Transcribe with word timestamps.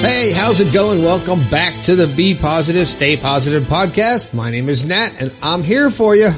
Hey, 0.00 0.30
how's 0.30 0.60
it 0.60 0.72
going? 0.72 1.02
Welcome 1.02 1.48
back 1.50 1.84
to 1.84 1.96
the 1.96 2.06
Be 2.06 2.32
Positive, 2.32 2.88
Stay 2.88 3.16
Positive 3.16 3.64
podcast. 3.64 4.32
My 4.32 4.48
name 4.48 4.68
is 4.68 4.84
Nat 4.84 5.10
and 5.18 5.32
I'm 5.42 5.64
here 5.64 5.90
for 5.90 6.14
you. 6.14 6.30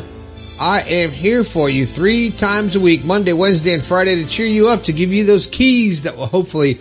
I 0.58 0.80
am 0.80 1.10
here 1.10 1.44
for 1.44 1.68
you 1.68 1.84
three 1.84 2.30
times 2.30 2.74
a 2.74 2.80
week, 2.80 3.04
Monday, 3.04 3.34
Wednesday, 3.34 3.74
and 3.74 3.82
Friday 3.82 4.16
to 4.16 4.26
cheer 4.26 4.46
you 4.46 4.70
up, 4.70 4.84
to 4.84 4.94
give 4.94 5.12
you 5.12 5.24
those 5.24 5.46
keys 5.46 6.04
that 6.04 6.16
will 6.16 6.26
hopefully 6.26 6.80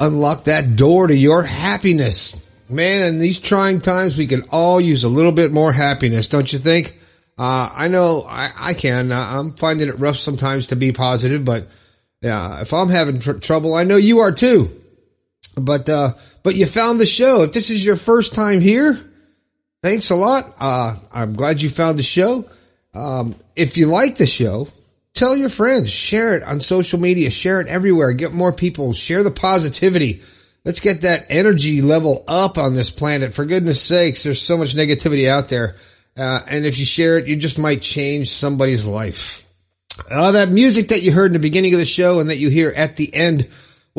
unlock 0.00 0.44
that 0.44 0.74
door 0.74 1.06
to 1.06 1.14
your 1.14 1.44
happiness. 1.44 2.36
Man, 2.68 3.02
in 3.02 3.20
these 3.20 3.38
trying 3.38 3.80
times, 3.80 4.16
we 4.16 4.26
can 4.26 4.42
all 4.50 4.80
use 4.80 5.04
a 5.04 5.08
little 5.08 5.32
bit 5.32 5.52
more 5.52 5.72
happiness, 5.72 6.26
don't 6.26 6.52
you 6.52 6.58
think? 6.58 6.98
Uh, 7.38 7.70
I 7.72 7.86
know 7.86 8.24
I, 8.28 8.50
I 8.58 8.74
can. 8.74 9.12
Uh, 9.12 9.20
I'm 9.20 9.54
finding 9.54 9.88
it 9.88 10.00
rough 10.00 10.16
sometimes 10.16 10.66
to 10.68 10.76
be 10.76 10.90
positive, 10.90 11.44
but 11.44 11.68
yeah, 12.20 12.60
if 12.60 12.74
I'm 12.74 12.88
having 12.88 13.20
tr- 13.20 13.34
trouble, 13.34 13.76
I 13.76 13.84
know 13.84 13.96
you 13.96 14.18
are 14.18 14.32
too. 14.32 14.70
But, 15.60 15.88
uh, 15.88 16.14
but 16.42 16.54
you 16.54 16.66
found 16.66 17.00
the 17.00 17.06
show. 17.06 17.42
If 17.42 17.52
this 17.52 17.70
is 17.70 17.84
your 17.84 17.96
first 17.96 18.34
time 18.34 18.60
here, 18.60 19.00
thanks 19.82 20.10
a 20.10 20.16
lot. 20.16 20.54
Uh, 20.58 20.96
I'm 21.12 21.34
glad 21.34 21.62
you 21.62 21.70
found 21.70 21.98
the 21.98 22.02
show. 22.02 22.48
Um, 22.94 23.34
if 23.54 23.76
you 23.76 23.86
like 23.86 24.16
the 24.16 24.26
show, 24.26 24.68
tell 25.14 25.36
your 25.36 25.48
friends, 25.48 25.90
share 25.90 26.34
it 26.34 26.42
on 26.42 26.60
social 26.60 26.98
media, 26.98 27.30
share 27.30 27.60
it 27.60 27.68
everywhere, 27.68 28.12
get 28.12 28.32
more 28.32 28.52
people, 28.52 28.92
share 28.92 29.22
the 29.22 29.30
positivity. 29.30 30.22
Let's 30.64 30.80
get 30.80 31.02
that 31.02 31.26
energy 31.30 31.82
level 31.82 32.24
up 32.26 32.58
on 32.58 32.74
this 32.74 32.90
planet. 32.90 33.34
For 33.34 33.44
goodness 33.44 33.80
sakes, 33.80 34.22
there's 34.22 34.42
so 34.42 34.56
much 34.56 34.74
negativity 34.74 35.28
out 35.28 35.48
there. 35.48 35.76
Uh, 36.16 36.40
and 36.48 36.66
if 36.66 36.78
you 36.78 36.84
share 36.84 37.18
it, 37.18 37.26
you 37.26 37.36
just 37.36 37.58
might 37.58 37.80
change 37.80 38.30
somebody's 38.30 38.84
life. 38.84 39.44
Uh, 40.10 40.32
that 40.32 40.48
music 40.48 40.88
that 40.88 41.02
you 41.02 41.12
heard 41.12 41.26
in 41.26 41.32
the 41.32 41.38
beginning 41.38 41.74
of 41.74 41.80
the 41.80 41.86
show 41.86 42.20
and 42.20 42.30
that 42.30 42.38
you 42.38 42.48
hear 42.48 42.70
at 42.70 42.96
the 42.96 43.12
end 43.14 43.48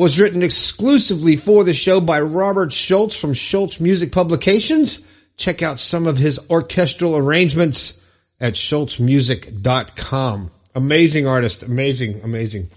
was 0.00 0.18
written 0.18 0.42
exclusively 0.42 1.36
for 1.36 1.62
the 1.62 1.74
show 1.74 2.00
by 2.00 2.18
Robert 2.22 2.72
Schultz 2.72 3.14
from 3.14 3.34
Schultz 3.34 3.78
Music 3.80 4.12
Publications. 4.12 5.00
Check 5.36 5.62
out 5.62 5.78
some 5.78 6.06
of 6.06 6.16
his 6.16 6.40
orchestral 6.48 7.18
arrangements 7.18 8.00
at 8.40 8.54
schultzmusic.com. 8.54 10.50
Amazing 10.74 11.26
artist. 11.26 11.62
Amazing, 11.62 12.22
amazing. 12.22 12.70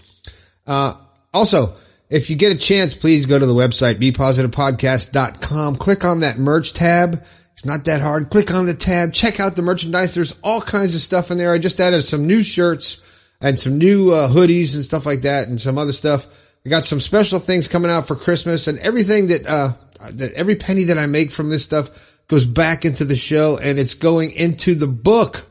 Uh, 0.66 0.96
also, 1.32 1.74
if 2.10 2.28
you 2.28 2.36
get 2.36 2.52
a 2.52 2.58
chance, 2.58 2.92
please 2.92 3.24
go 3.24 3.38
to 3.38 3.46
the 3.46 3.54
website, 3.54 3.94
bepositivepodcast.com. 3.94 5.76
Click 5.76 6.04
on 6.04 6.20
that 6.20 6.36
merch 6.36 6.74
tab. 6.74 7.24
It's 7.54 7.64
not 7.64 7.86
that 7.86 8.02
hard. 8.02 8.28
Click 8.28 8.52
on 8.52 8.66
the 8.66 8.74
tab. 8.74 9.14
Check 9.14 9.40
out 9.40 9.56
the 9.56 9.62
merchandise. 9.62 10.12
There's 10.12 10.34
all 10.42 10.60
kinds 10.60 10.94
of 10.94 11.00
stuff 11.00 11.30
in 11.30 11.38
there. 11.38 11.54
I 11.54 11.58
just 11.58 11.80
added 11.80 12.02
some 12.02 12.26
new 12.26 12.42
shirts 12.42 13.00
and 13.40 13.58
some 13.58 13.78
new 13.78 14.10
uh, 14.10 14.28
hoodies 14.28 14.74
and 14.74 14.84
stuff 14.84 15.06
like 15.06 15.22
that 15.22 15.48
and 15.48 15.58
some 15.58 15.78
other 15.78 15.92
stuff. 15.92 16.26
I 16.66 16.70
got 16.70 16.86
some 16.86 17.00
special 17.00 17.40
things 17.40 17.68
coming 17.68 17.90
out 17.90 18.08
for 18.08 18.16
Christmas 18.16 18.68
and 18.68 18.78
everything 18.78 19.26
that, 19.26 19.46
uh, 19.46 19.72
that 20.12 20.32
every 20.32 20.56
penny 20.56 20.84
that 20.84 20.96
I 20.96 21.04
make 21.04 21.30
from 21.30 21.50
this 21.50 21.62
stuff 21.62 21.90
goes 22.26 22.46
back 22.46 22.86
into 22.86 23.04
the 23.04 23.16
show 23.16 23.58
and 23.58 23.78
it's 23.78 23.92
going 23.92 24.30
into 24.30 24.74
the 24.74 24.86
book 24.86 25.44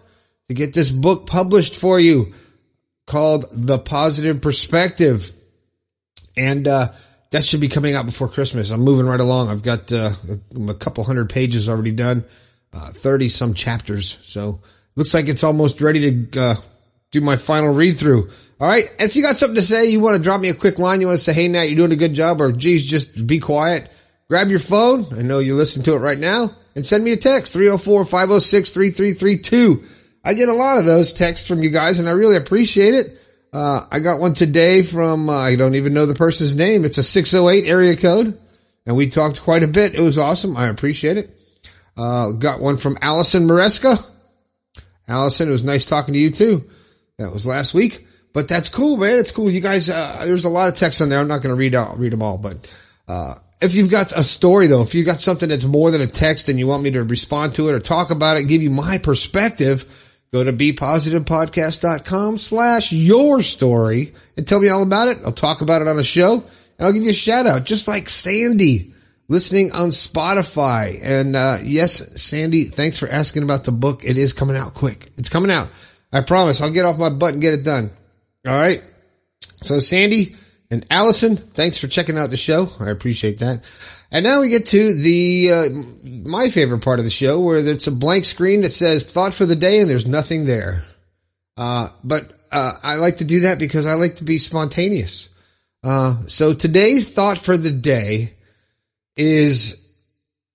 to 0.47 0.55
get 0.55 0.73
this 0.73 0.89
book 0.89 1.27
published 1.27 1.75
for 1.75 1.99
you 1.99 2.33
called 3.05 3.45
The 3.51 3.77
Positive 3.77 4.41
Perspective. 4.41 5.31
And, 6.35 6.67
uh, 6.67 6.93
that 7.29 7.45
should 7.45 7.61
be 7.61 7.69
coming 7.69 7.95
out 7.95 8.07
before 8.07 8.27
Christmas. 8.27 8.71
I'm 8.71 8.81
moving 8.81 9.05
right 9.05 9.19
along. 9.19 9.49
I've 9.49 9.63
got, 9.63 9.91
uh, 9.91 10.13
a 10.67 10.73
couple 10.73 11.03
hundred 11.03 11.29
pages 11.29 11.69
already 11.69 11.91
done, 11.91 12.25
uh, 12.73 12.91
30 12.91 13.29
some 13.29 13.53
chapters. 13.53 14.17
So 14.23 14.61
looks 14.95 15.13
like 15.13 15.27
it's 15.27 15.43
almost 15.43 15.79
ready 15.79 16.25
to, 16.25 16.41
uh, 16.41 16.55
do 17.13 17.21
my 17.21 17.37
final 17.37 17.73
read 17.73 17.97
through. 17.97 18.29
All 18.59 18.67
right. 18.67 18.89
And 18.99 19.09
if 19.09 19.15
you 19.15 19.23
got 19.23 19.37
something 19.37 19.55
to 19.55 19.63
say, 19.63 19.85
you 19.85 20.01
want 20.01 20.17
to 20.17 20.23
drop 20.23 20.41
me 20.41 20.49
a 20.49 20.53
quick 20.53 20.79
line, 20.79 20.99
you 20.99 21.07
want 21.07 21.19
to 21.19 21.23
say, 21.23 21.31
Hey, 21.31 21.47
Nat, 21.47 21.63
you're 21.63 21.77
doing 21.77 21.93
a 21.93 21.95
good 21.95 22.13
job 22.13 22.41
or 22.41 22.51
geez, 22.51 22.83
just 22.83 23.25
be 23.25 23.39
quiet. 23.39 23.89
Grab 24.29 24.49
your 24.49 24.59
phone. 24.59 25.05
I 25.17 25.21
know 25.21 25.39
you're 25.39 25.55
listening 25.55 25.85
to 25.85 25.93
it 25.93 25.99
right 25.99 26.19
now 26.19 26.53
and 26.75 26.85
send 26.85 27.03
me 27.03 27.11
a 27.11 27.17
text 27.17 27.53
304-506-3332. 27.53 29.85
I 30.23 30.33
get 30.33 30.47
a 30.49 30.53
lot 30.53 30.79
of 30.79 30.85
those 30.85 31.13
texts 31.13 31.47
from 31.47 31.61
you 31.61 31.69
guys 31.69 31.99
and 31.99 32.09
I 32.09 32.13
really 32.13 32.35
appreciate 32.35 32.95
it. 32.95 33.19
Uh, 33.51 33.85
I 33.91 33.99
got 33.99 34.19
one 34.19 34.33
today 34.33 34.81
from, 34.81 35.29
uh, 35.29 35.33
I 35.33 35.55
don't 35.55 35.75
even 35.75 35.93
know 35.93 36.07
the 36.07 36.15
person's 36.15 36.55
name. 36.55 36.83
It's 36.83 36.97
a 36.97 37.03
608 37.03 37.67
area 37.67 37.95
code 37.95 38.39
and 38.87 38.95
we 38.95 39.07
talked 39.09 39.39
quite 39.41 39.61
a 39.61 39.67
bit. 39.67 39.93
It 39.93 40.01
was 40.01 40.17
awesome. 40.17 40.57
I 40.57 40.67
appreciate 40.67 41.17
it. 41.17 41.37
Uh, 41.95 42.31
got 42.31 42.59
one 42.59 42.77
from 42.77 42.97
Allison 43.01 43.47
Maresca. 43.47 44.03
Allison, 45.07 45.49
it 45.49 45.51
was 45.51 45.63
nice 45.63 45.85
talking 45.85 46.15
to 46.15 46.19
you 46.19 46.31
too. 46.31 46.67
That 47.19 47.31
was 47.31 47.45
last 47.45 47.73
week, 47.73 48.07
but 48.33 48.47
that's 48.47 48.69
cool, 48.69 48.97
man. 48.97 49.19
It's 49.19 49.31
cool. 49.31 49.51
You 49.51 49.61
guys, 49.61 49.87
uh, 49.87 50.23
there's 50.25 50.45
a 50.45 50.49
lot 50.49 50.67
of 50.67 50.75
text 50.75 51.01
on 51.01 51.09
there. 51.09 51.19
I'm 51.19 51.27
not 51.27 51.41
going 51.41 51.49
to 51.49 51.55
read 51.55 51.75
out, 51.75 51.99
read 51.99 52.11
them 52.11 52.23
all, 52.23 52.37
but, 52.37 52.67
uh, 53.07 53.35
if 53.61 53.73
you've 53.73 53.89
got 53.89 54.11
a 54.11 54.23
story 54.23 54.67
though, 54.67 54.81
if 54.81 54.93
you've 54.93 55.05
got 55.05 55.21
something 55.21 55.47
that's 55.47 55.63
more 55.63 55.89
than 55.89 56.01
a 56.01 56.07
text 56.07 56.49
and 56.49 56.59
you 56.59 56.67
want 56.67 56.83
me 56.83 56.91
to 56.91 57.03
respond 57.03 57.55
to 57.55 57.69
it 57.69 57.73
or 57.73 57.79
talk 57.79 58.11
about 58.11 58.35
it, 58.35 58.43
give 58.43 58.61
you 58.61 58.69
my 58.69 58.97
perspective, 58.97 59.85
go 60.33 60.43
to 60.43 60.51
bepositivepodcast.com 60.51 62.39
slash 62.39 62.91
your 62.91 63.41
story 63.41 64.13
and 64.35 64.45
tell 64.45 64.59
me 64.59 64.67
all 64.67 64.83
about 64.83 65.07
it. 65.07 65.19
I'll 65.23 65.31
talk 65.31 65.61
about 65.61 65.81
it 65.81 65.87
on 65.87 65.97
a 65.97 66.03
show 66.03 66.43
and 66.77 66.87
I'll 66.87 66.91
give 66.91 67.03
you 67.03 67.11
a 67.11 67.13
shout 67.13 67.47
out, 67.47 67.63
just 67.63 67.87
like 67.87 68.09
Sandy 68.09 68.93
listening 69.29 69.71
on 69.71 69.89
Spotify. 69.89 70.99
And, 71.01 71.35
uh, 71.35 71.59
yes, 71.63 72.21
Sandy, 72.21 72.65
thanks 72.65 72.97
for 72.97 73.07
asking 73.07 73.43
about 73.43 73.63
the 73.63 73.71
book. 73.71 74.03
It 74.03 74.17
is 74.17 74.33
coming 74.33 74.57
out 74.57 74.73
quick. 74.73 75.09
It's 75.15 75.29
coming 75.29 75.51
out. 75.51 75.69
I 76.13 76.21
promise 76.21 76.61
I'll 76.61 76.71
get 76.71 76.85
off 76.85 76.97
my 76.97 77.09
butt 77.09 77.33
and 77.33 77.41
get 77.41 77.55
it 77.55 77.63
done. 77.63 77.91
All 78.47 78.53
right. 78.55 78.83
So 79.63 79.79
Sandy 79.79 80.35
and 80.69 80.85
Allison, 80.91 81.37
thanks 81.37 81.77
for 81.77 81.87
checking 81.87 82.17
out 82.17 82.29
the 82.29 82.37
show. 82.37 82.71
I 82.79 82.89
appreciate 82.89 83.39
that. 83.39 83.63
And 84.11 84.23
now 84.23 84.41
we 84.41 84.49
get 84.49 84.67
to 84.67 84.93
the, 84.93 85.51
uh, 85.51 85.69
my 86.03 86.51
favorite 86.51 86.83
part 86.83 86.99
of 86.99 87.05
the 87.05 87.11
show 87.11 87.39
where 87.39 87.57
it's 87.57 87.87
a 87.87 87.91
blank 87.91 88.25
screen 88.25 88.61
that 88.61 88.69
says 88.69 89.03
thought 89.03 89.33
for 89.33 89.47
the 89.47 89.55
day 89.55 89.79
and 89.79 89.89
there's 89.89 90.05
nothing 90.05 90.45
there. 90.45 90.85
Uh, 91.57 91.89
but, 92.03 92.31
uh, 92.51 92.73
I 92.83 92.95
like 92.95 93.17
to 93.17 93.23
do 93.23 93.41
that 93.41 93.57
because 93.57 93.87
I 93.87 93.95
like 93.95 94.17
to 94.17 94.23
be 94.23 94.37
spontaneous. 94.37 95.29
Uh, 95.83 96.17
so 96.27 96.53
today's 96.53 97.11
thought 97.11 97.39
for 97.39 97.57
the 97.57 97.71
day 97.71 98.35
is 99.17 99.89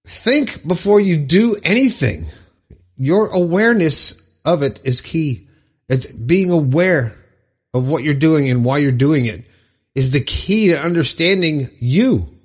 think 0.07 0.67
before 0.67 1.01
you 1.01 1.17
do 1.17 1.57
anything. 1.65 2.27
Your 2.97 3.29
awareness 3.29 4.21
of 4.45 4.63
it 4.63 4.81
is 4.85 5.01
key. 5.01 5.48
It's 5.89 6.07
being 6.07 6.51
aware 6.51 7.15
of 7.75 7.87
what 7.87 8.03
you're 8.03 8.15
doing 8.15 8.51
and 8.51 8.65
why 8.65 8.79
you're 8.79 8.93
doing 8.93 9.27
it 9.27 9.47
is 9.95 10.11
the 10.11 10.21
key 10.21 10.69
to 10.69 10.81
understanding 10.81 11.71
you. 11.79 12.39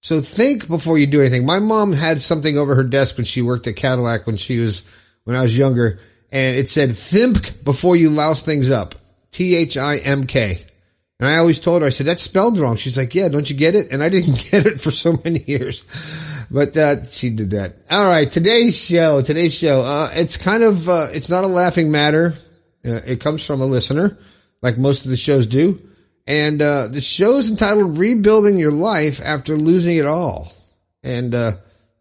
So 0.00 0.20
think 0.20 0.68
before 0.68 0.98
you 0.98 1.06
do 1.06 1.20
anything. 1.20 1.44
My 1.44 1.58
mom 1.58 1.92
had 1.92 2.22
something 2.22 2.56
over 2.56 2.74
her 2.74 2.84
desk 2.84 3.16
when 3.16 3.24
she 3.24 3.42
worked 3.42 3.66
at 3.66 3.76
Cadillac 3.76 4.26
when 4.26 4.36
she 4.36 4.58
was, 4.58 4.82
when 5.24 5.36
I 5.36 5.42
was 5.42 5.56
younger 5.56 6.00
and 6.30 6.56
it 6.56 6.68
said 6.68 6.96
think 6.96 7.64
before 7.64 7.96
you 7.96 8.10
louse 8.10 8.42
things 8.42 8.70
up. 8.70 8.94
T-H-I-M-K. 9.32 10.64
And 11.18 11.28
I 11.28 11.38
always 11.38 11.60
told 11.60 11.82
her, 11.82 11.86
I 11.88 11.90
said, 11.90 12.06
that's 12.06 12.22
spelled 12.22 12.58
wrong. 12.58 12.76
She's 12.76 12.96
like, 12.96 13.14
yeah, 13.14 13.28
don't 13.28 13.48
you 13.48 13.56
get 13.56 13.74
it? 13.74 13.90
And 13.90 14.02
I 14.02 14.08
didn't 14.08 14.34
get 14.50 14.66
it 14.66 14.80
for 14.80 14.90
so 14.90 15.18
many 15.24 15.42
years, 15.46 15.84
but, 16.50 16.76
uh, 16.76 17.04
she 17.04 17.30
did 17.30 17.50
that. 17.50 17.76
All 17.90 18.04
right. 18.04 18.30
Today's 18.30 18.76
show, 18.76 19.22
today's 19.22 19.54
show, 19.54 19.82
uh, 19.82 20.10
it's 20.14 20.36
kind 20.36 20.62
of, 20.62 20.88
uh, 20.88 21.08
it's 21.12 21.28
not 21.28 21.44
a 21.44 21.48
laughing 21.48 21.90
matter. 21.90 22.34
Uh, 22.86 23.00
it 23.04 23.20
comes 23.20 23.44
from 23.44 23.60
a 23.60 23.66
listener, 23.66 24.16
like 24.62 24.78
most 24.78 25.04
of 25.04 25.10
the 25.10 25.16
shows 25.16 25.46
do. 25.46 25.80
And 26.26 26.60
uh, 26.60 26.88
the 26.88 27.00
show 27.00 27.38
is 27.38 27.50
entitled 27.50 27.98
Rebuilding 27.98 28.58
Your 28.58 28.72
Life 28.72 29.20
After 29.22 29.56
Losing 29.56 29.96
It 29.96 30.06
All. 30.06 30.52
And 31.02 31.34
uh, 31.34 31.52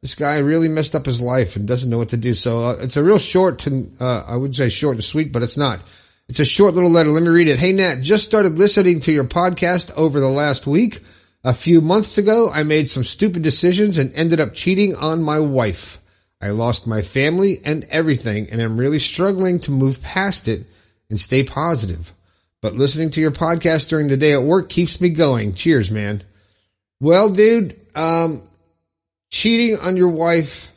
this 0.02 0.16
guy 0.16 0.38
really 0.38 0.68
messed 0.68 0.96
up 0.96 1.06
his 1.06 1.22
life 1.22 1.56
and 1.56 1.68
doesn't 1.68 1.90
know 1.90 2.00
what 2.00 2.10
to 2.10 2.18
do. 2.18 2.34
So 2.34 2.66
uh, 2.66 2.78
it's 2.82 2.98
a 2.98 3.04
real 3.04 3.20
short, 3.20 3.60
to, 3.60 3.92
uh, 4.00 4.24
I 4.28 4.36
would 4.36 4.56
say 4.56 4.70
short 4.70 4.96
and 4.96 5.04
sweet, 5.04 5.32
but 5.32 5.44
it's 5.44 5.58
not. 5.58 5.82
It's 6.28 6.40
a 6.40 6.46
short 6.46 6.74
little 6.74 6.90
letter. 6.90 7.12
Let 7.12 7.22
me 7.22 7.30
read 7.30 7.48
it. 7.48 7.60
Hey, 7.60 7.72
Nat, 7.72 8.02
just 8.02 8.26
started 8.26 8.58
listening 8.58 9.00
to 9.02 9.12
your 9.12 9.26
podcast 9.26 9.92
over 9.96 10.20
the 10.20 10.30
last 10.30 10.66
week. 10.66 11.04
A 11.44 11.54
few 11.54 11.82
months 11.82 12.18
ago, 12.18 12.50
I 12.52 12.64
made 12.64 12.90
some 12.90 13.04
stupid 13.04 13.44
decisions 13.44 14.00
and 14.00 14.12
ended 14.16 14.40
up 14.40 14.56
cheating 14.56 14.96
on 14.96 15.22
my 15.22 15.40
wife. 15.40 16.02
I 16.42 16.50
lost 16.50 16.88
my 16.88 17.04
family 17.04 17.62
and 17.64 17.84
everything, 17.92 18.50
and 18.50 18.60
I'm 18.60 18.78
really 18.78 19.00
struggling 19.00 19.60
to 19.62 19.72
move 19.72 20.02
past 20.02 20.48
it 20.48 20.66
and 21.10 21.20
stay 21.20 21.44
positive. 21.44 22.14
But 22.62 22.76
listening 22.76 23.12
to 23.12 23.22
your 23.22 23.32
podcast 23.32 23.90
during 23.90 24.08
the 24.08 24.18
day 24.18 24.34
at 24.34 24.44
work 24.44 24.70
keeps 24.70 25.00
me 25.00 25.10
going. 25.10 25.54
Cheers, 25.54 25.92
man. 25.92 26.24
Well, 27.00 27.30
dude, 27.30 27.80
um, 27.96 28.42
cheating 29.30 29.78
on 29.80 29.98
your 29.98 30.10
wife, 30.10 30.72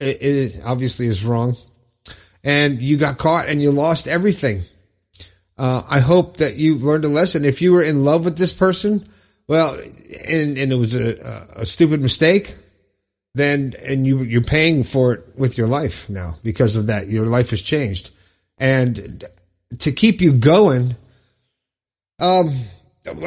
it, 0.00 0.22
it 0.22 0.60
obviously 0.64 1.06
is 1.06 1.24
wrong. 1.24 1.56
And 2.42 2.80
you 2.80 2.96
got 2.96 3.18
caught 3.18 3.48
and 3.48 3.60
you 3.60 3.70
lost 3.70 4.08
everything. 4.08 4.64
Uh, 5.56 5.82
I 5.88 6.00
hope 6.00 6.38
that 6.38 6.56
you 6.56 6.76
learned 6.76 7.04
a 7.04 7.08
lesson. 7.08 7.44
If 7.44 7.62
you 7.62 7.72
were 7.72 7.82
in 7.82 8.04
love 8.04 8.24
with 8.24 8.38
this 8.38 8.52
person, 8.52 9.08
well, 9.48 9.74
and, 9.74 10.56
and 10.56 10.72
it 10.72 10.76
was 10.76 10.94
a, 10.94 11.46
a 11.56 11.66
stupid 11.66 12.00
mistake, 12.00 12.56
then, 13.34 13.74
and 13.82 14.06
you, 14.06 14.22
you're 14.22 14.42
paying 14.42 14.84
for 14.84 15.14
it 15.14 15.38
with 15.38 15.58
your 15.58 15.66
life 15.66 16.08
now 16.08 16.36
because 16.42 16.76
of 16.76 16.86
that. 16.86 17.08
Your 17.08 17.26
life 17.26 17.50
has 17.50 17.62
changed. 17.62 18.10
And 18.58 19.24
to 19.78 19.92
keep 19.92 20.20
you 20.20 20.32
going, 20.32 20.96
um, 22.20 22.54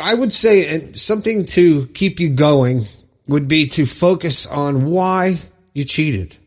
I 0.02 0.14
would 0.14 0.34
say 0.34 0.94
something 0.94 1.46
to 1.48 1.88
keep 1.88 2.20
you 2.20 2.30
going 2.30 2.88
would 3.28 3.48
be 3.48 3.68
to 3.68 3.86
focus 3.86 4.46
on 4.46 4.86
why 4.86 5.40
you 5.74 5.84
cheated. 5.84 6.38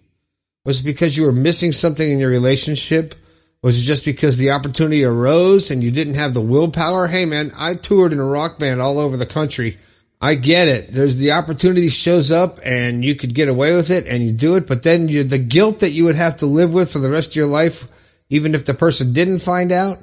Was 0.64 0.80
it 0.80 0.84
because 0.84 1.16
you 1.16 1.24
were 1.24 1.32
missing 1.32 1.72
something 1.72 2.10
in 2.10 2.18
your 2.18 2.30
relationship? 2.30 3.14
Was 3.62 3.80
it 3.80 3.84
just 3.84 4.04
because 4.04 4.36
the 4.36 4.50
opportunity 4.50 5.04
arose 5.04 5.70
and 5.70 5.82
you 5.82 5.90
didn't 5.90 6.14
have 6.14 6.34
the 6.34 6.40
willpower? 6.40 7.06
Hey 7.06 7.24
man, 7.24 7.52
I 7.56 7.74
toured 7.74 8.12
in 8.12 8.20
a 8.20 8.24
rock 8.24 8.58
band 8.58 8.82
all 8.82 8.98
over 8.98 9.16
the 9.16 9.26
country. 9.26 9.78
I 10.20 10.34
get 10.36 10.68
it. 10.68 10.92
There's 10.92 11.16
the 11.16 11.32
opportunity 11.32 11.88
shows 11.88 12.30
up 12.30 12.58
and 12.62 13.04
you 13.04 13.14
could 13.14 13.34
get 13.34 13.48
away 13.48 13.74
with 13.74 13.90
it 13.90 14.06
and 14.06 14.22
you 14.22 14.32
do 14.32 14.56
it, 14.56 14.66
but 14.66 14.82
then 14.82 15.06
the 15.06 15.38
guilt 15.38 15.80
that 15.80 15.90
you 15.90 16.04
would 16.04 16.16
have 16.16 16.36
to 16.36 16.46
live 16.46 16.72
with 16.72 16.92
for 16.92 16.98
the 16.98 17.10
rest 17.10 17.30
of 17.30 17.36
your 17.36 17.46
life, 17.46 17.86
even 18.28 18.54
if 18.54 18.64
the 18.64 18.74
person 18.74 19.12
didn't 19.12 19.40
find 19.40 19.72
out, 19.72 19.98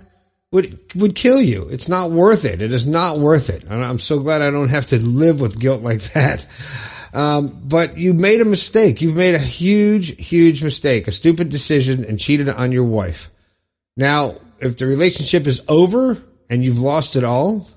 would, 0.52 0.80
would 0.96 1.16
kill 1.16 1.42
you. 1.42 1.70
It's 1.70 1.88
not 1.88 2.12
worth 2.12 2.46
it. 2.46 2.62
It 2.62 2.74
is 2.74 2.86
not 2.86 3.20
worth 3.20 3.50
it. 3.50 3.70
I'm 3.70 4.00
so 4.00 4.20
glad 4.20 4.42
I 4.42 4.52
don't 4.52 4.70
have 4.70 4.88
to 4.88 5.00
live 5.00 5.40
with 5.40 5.60
guilt 5.60 5.82
like 5.82 6.02
that. 6.14 6.46
Um, 7.14 7.62
but 7.64 7.98
you 7.98 8.14
made 8.14 8.42
a 8.42 8.46
mistake. 8.46 9.02
You've 9.02 9.16
made 9.16 9.36
a 9.36 9.40
huge, 9.40 10.26
huge 10.26 10.64
mistake, 10.64 11.08
a 11.08 11.12
stupid 11.12 11.50
decision 11.50 12.06
and 12.06 12.20
cheated 12.20 12.50
on 12.50 12.72
your 12.72 12.84
wife. 12.84 13.30
Now, 13.98 14.36
if 14.60 14.78
the 14.78 14.88
relationship 14.88 15.48
is 15.48 15.62
over 15.68 16.22
and 16.50 16.64
you've 16.64 16.80
lost 16.80 17.16
it 17.16 17.24
all, 17.24 17.68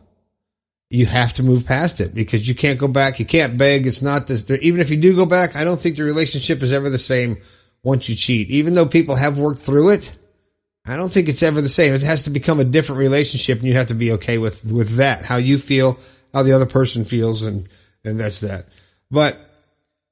you 0.90 1.06
have 1.06 1.32
to 1.34 1.42
move 1.42 1.66
past 1.66 2.00
it 2.00 2.14
because 2.14 2.46
you 2.46 2.54
can't 2.54 2.78
go 2.78 2.86
back. 2.86 3.18
You 3.18 3.26
can't 3.26 3.58
beg. 3.58 3.86
It's 3.86 4.02
not 4.02 4.26
this. 4.26 4.48
Even 4.48 4.80
if 4.80 4.90
you 4.90 4.96
do 4.96 5.16
go 5.16 5.26
back, 5.26 5.56
I 5.56 5.64
don't 5.64 5.80
think 5.80 5.96
the 5.96 6.04
relationship 6.04 6.62
is 6.62 6.72
ever 6.72 6.88
the 6.88 6.98
same 6.98 7.38
once 7.82 8.08
you 8.08 8.14
cheat. 8.14 8.50
Even 8.50 8.74
though 8.74 8.86
people 8.86 9.16
have 9.16 9.38
worked 9.38 9.60
through 9.62 9.90
it, 9.90 10.12
I 10.86 10.96
don't 10.96 11.10
think 11.10 11.28
it's 11.28 11.42
ever 11.42 11.62
the 11.62 11.68
same. 11.68 11.94
It 11.94 12.02
has 12.02 12.24
to 12.24 12.30
become 12.30 12.60
a 12.60 12.64
different 12.64 12.98
relationship 12.98 13.58
and 13.58 13.66
you 13.66 13.74
have 13.74 13.86
to 13.86 13.94
be 13.94 14.12
okay 14.12 14.36
with, 14.36 14.64
with 14.64 14.96
that, 14.96 15.24
how 15.24 15.36
you 15.36 15.56
feel, 15.56 15.98
how 16.32 16.42
the 16.42 16.52
other 16.52 16.66
person 16.66 17.06
feels. 17.06 17.44
And, 17.44 17.68
and 18.04 18.20
that's 18.20 18.40
that. 18.40 18.66
But 19.10 19.38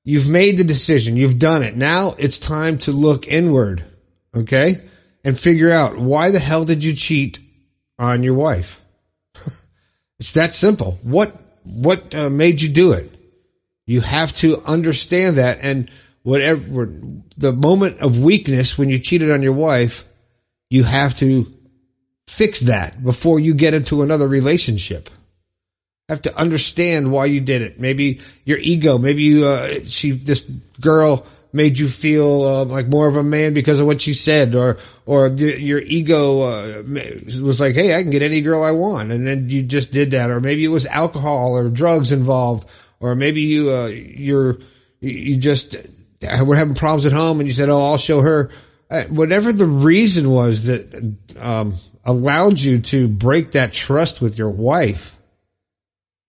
you've 0.03 0.29
made 0.29 0.57
the 0.57 0.65
decision. 0.65 1.17
You've 1.17 1.39
done 1.39 1.63
it. 1.63 1.77
Now 1.77 2.15
it's 2.19 2.39
time 2.39 2.79
to 2.81 2.93
look 2.93 3.29
inward. 3.29 3.85
Okay. 4.35 4.81
And 5.25 5.39
figure 5.39 5.71
out 5.71 5.99
why 5.99 6.31
the 6.31 6.39
hell 6.39 6.65
did 6.65 6.83
you 6.83 6.95
cheat 6.95 7.39
on 7.99 8.23
your 8.23 8.35
wife? 8.35 8.81
it's 10.19 10.33
that 10.33 10.55
simple. 10.55 10.99
What, 11.03 11.37
what 11.65 12.15
uh, 12.15 12.31
made 12.31 12.63
you 12.63 12.71
do 12.71 12.93
it? 12.93 13.11
You 13.85 14.01
have 14.01 14.33
to 14.37 14.63
understand 14.63 15.37
that. 15.37 15.59
And 15.61 15.91
whatever 16.23 16.91
the 17.37 17.53
moment 17.53 17.99
of 17.99 18.19
weakness 18.19 18.79
when 18.79 18.89
you 18.89 18.99
cheated 18.99 19.31
on 19.31 19.43
your 19.43 19.53
wife, 19.53 20.07
you 20.73 20.85
have 20.85 21.15
to 21.15 21.53
fix 22.27 22.61
that 22.61 23.03
before 23.05 23.39
you 23.39 23.53
get 23.55 23.75
into 23.75 24.03
another 24.03 24.27
relationship 24.27 25.11
have 26.09 26.23
to 26.23 26.39
understand 26.39 27.11
why 27.11 27.25
you 27.27 27.41
did 27.41 27.63
it. 27.63 27.81
Maybe 27.81 28.21
your 28.45 28.59
ego, 28.59 28.99
maybe 28.99 29.23
you, 29.23 29.47
uh, 29.47 29.81
she, 29.85 30.11
this 30.11 30.41
girl 30.81 31.27
made 31.53 31.79
you 31.79 31.89
feel 31.89 32.43
uh, 32.43 32.65
like 32.65 32.87
more 32.87 33.07
of 33.07 33.17
a 33.17 33.23
man 33.23 33.55
because 33.55 33.81
of 33.81 33.87
what 33.87 34.01
she 34.01 34.15
said, 34.15 34.55
or 34.55 34.79
or 35.07 35.31
the, 35.31 35.61
your 35.61 35.81
ego 35.81 36.41
uh, 36.41 36.83
was 37.41 37.61
like, 37.61 37.75
"Hey, 37.75 37.97
I 37.97 38.03
can 38.03 38.11
get 38.11 38.23
any 38.23 38.41
girl 38.41 38.63
I 38.63 38.73
want," 38.73 39.13
and 39.13 39.27
then 39.27 39.49
you 39.49 39.63
just 39.63 39.93
did 39.93 40.11
that, 40.13 40.31
or 40.31 40.41
maybe 40.41 40.65
it 40.65 40.69
was 40.69 40.87
alcohol 40.87 41.57
or 41.57 41.69
drugs 41.69 42.13
involved, 42.13 42.69
or 43.01 43.15
maybe 43.15 43.43
you 43.43 43.71
uh, 43.71 43.87
you're 43.87 44.59
you 45.01 45.37
just 45.37 45.77
were 46.23 46.57
having 46.57 46.75
problems 46.75 47.07
at 47.07 47.13
home, 47.13 47.41
and 47.41 47.49
you 47.49 47.55
said, 47.55 47.69
"Oh, 47.69 47.85
I'll 47.85 47.99
show 47.99 48.23
her." 48.23 48.51
Uh, 48.93 49.05
whatever 49.05 49.53
the 49.53 49.67
reason 49.67 50.31
was 50.31 50.67
that 50.67 51.17
um, 51.39 51.77
allowed 52.05 52.61
you 52.61 52.79
to 52.79 53.09
break 53.09 53.53
that 53.53 53.73
trust 53.73 54.21
with 54.21 54.37
your 54.37 54.51
wife 54.51 55.19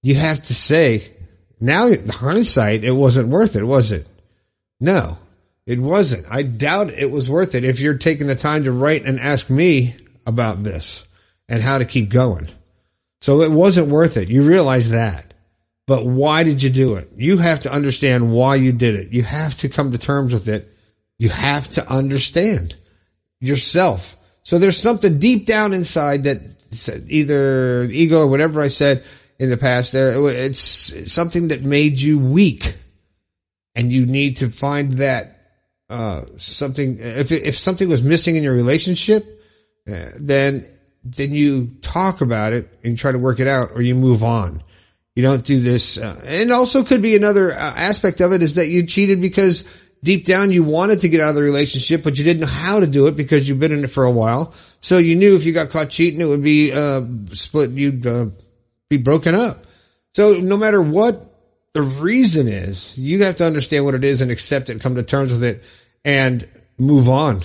you 0.04 0.15
have 0.15 0.42
to 0.44 0.54
say, 0.54 1.12
now 1.60 1.89
hindsight, 2.12 2.83
it 2.83 2.92
wasn't 2.92 3.30
worth 3.30 3.56
it, 3.56 3.63
was 3.63 3.92
it? 3.92 4.06
No, 4.80 5.18
it 5.65 5.80
wasn't. 5.80 6.25
I 6.30 6.44
doubt 6.44 6.89
it 6.89 7.10
was 7.10 7.30
worth 7.30 7.56
it 7.56 7.63
if 7.63 7.80
you're 7.80 7.98
taking 7.98 8.27
the 8.27 8.36
time 8.36 8.65
to 8.65 8.71
write 8.71 9.06
and 9.06 9.18
ask 9.19 9.50
me 9.50 9.95
about 10.25 10.62
this 10.62 11.06
and 11.48 11.63
how 11.63 11.77
to 11.77 11.86
keep 11.86 12.10
going. 12.10 12.50
So 13.21 13.42
it 13.42 13.51
wasn't 13.51 13.88
worth 13.88 14.18
it. 14.18 14.27
You 14.27 14.42
realize 14.42 14.89
that. 14.89 15.33
But 15.88 16.06
why 16.06 16.44
did 16.44 16.62
you 16.62 16.69
do 16.69 16.95
it? 16.95 17.10
You 17.15 17.38
have 17.38 17.62
to 17.62 17.71
understand 17.71 18.31
why 18.31 18.56
you 18.56 18.74
did 18.74 18.95
it. 18.95 19.13
You 19.13 19.24
have 19.24 19.56
to 19.57 19.69
come 19.69 19.94
to 19.94 19.98
terms 19.98 20.33
with 20.33 20.50
it. 20.50 20.72
You 21.23 21.29
have 21.29 21.71
to 21.75 21.89
understand 21.89 22.75
yourself. 23.39 24.17
So 24.43 24.59
there's 24.59 24.77
something 24.77 25.19
deep 25.19 25.45
down 25.45 25.71
inside 25.71 26.25
that 26.25 26.41
either 27.07 27.85
ego 27.85 28.19
or 28.19 28.27
whatever 28.27 28.59
I 28.59 28.67
said 28.67 29.05
in 29.39 29.49
the 29.49 29.55
past 29.55 29.93
there. 29.93 30.21
It's 30.27 31.09
something 31.09 31.47
that 31.47 31.63
made 31.63 32.01
you 32.01 32.19
weak 32.19 32.75
and 33.73 33.89
you 33.89 34.05
need 34.05 34.35
to 34.37 34.49
find 34.49 34.91
that, 34.97 35.39
uh, 35.89 36.25
something, 36.35 36.99
if, 36.99 37.31
if 37.31 37.57
something 37.57 37.87
was 37.87 38.03
missing 38.03 38.35
in 38.35 38.43
your 38.43 38.53
relationship, 38.53 39.25
uh, 39.89 40.07
then, 40.19 40.67
then 41.05 41.31
you 41.31 41.71
talk 41.81 42.19
about 42.19 42.51
it 42.51 42.67
and 42.83 42.97
try 42.97 43.13
to 43.13 43.17
work 43.17 43.39
it 43.39 43.47
out 43.47 43.71
or 43.75 43.81
you 43.81 43.95
move 43.95 44.25
on. 44.25 44.61
You 45.15 45.23
don't 45.23 45.45
do 45.45 45.61
this. 45.61 45.97
Uh, 45.97 46.21
and 46.25 46.51
also 46.51 46.83
could 46.83 47.01
be 47.01 47.15
another 47.15 47.53
uh, 47.53 47.55
aspect 47.59 48.19
of 48.19 48.33
it 48.33 48.43
is 48.43 48.55
that 48.55 48.67
you 48.67 48.85
cheated 48.85 49.21
because 49.21 49.63
deep 50.03 50.25
down 50.25 50.51
you 50.51 50.63
wanted 50.63 51.01
to 51.01 51.09
get 51.09 51.21
out 51.21 51.29
of 51.29 51.35
the 51.35 51.41
relationship, 51.41 52.03
but 52.03 52.17
you 52.17 52.23
didn't 52.23 52.41
know 52.41 52.47
how 52.47 52.79
to 52.79 52.88
do 52.88 53.07
it 53.07 53.15
because 53.15 53.47
you've 53.47 53.59
been 53.59 53.71
in 53.71 53.85
it 53.85 53.88
for 53.88 54.03
a 54.03 54.11
while. 54.11 54.53
So 54.81 54.97
you 54.97 55.15
knew 55.15 55.35
if 55.35 55.45
you 55.45 55.53
got 55.53 55.69
caught 55.69 55.89
cheating, 55.89 56.21
it 56.21 56.25
would 56.25 56.44
be, 56.44 56.71
uh, 56.71 57.01
split, 57.31 57.71
you'd, 57.71 58.05
uh, 58.05 58.27
be 58.89 58.97
broken 58.97 59.33
up. 59.33 59.65
So 60.13 60.39
no 60.39 60.57
matter 60.57 60.81
what 60.81 61.33
the 61.73 61.81
reason 61.81 62.47
is, 62.47 62.97
you 62.97 63.23
have 63.23 63.38
to 63.38 63.45
understand 63.45 63.85
what 63.85 63.95
it 63.95 64.03
is 64.03 64.21
and 64.21 64.29
accept 64.29 64.69
it, 64.69 64.79
come 64.81 64.95
to 64.95 65.03
terms 65.03 65.31
with 65.31 65.44
it 65.44 65.63
and 66.05 66.47
move 66.77 67.09
on. 67.09 67.44